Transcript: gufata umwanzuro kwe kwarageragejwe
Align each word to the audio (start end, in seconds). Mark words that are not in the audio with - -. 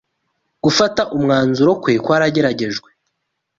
gufata 0.63 1.01
umwanzuro 1.15 1.71
kwe 1.81 1.93
kwarageragejwe 2.05 2.89